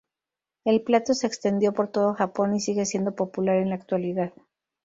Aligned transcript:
El 0.65 0.81
plato 0.81 1.13
se 1.13 1.27
extendió 1.27 1.73
por 1.73 1.89
todo 1.89 2.15
Japón 2.15 2.55
y 2.55 2.59
sigue 2.59 2.87
siendo 2.87 3.13
popular 3.13 3.57
en 3.57 3.69
la 3.69 3.75
actualidad. 3.75 4.33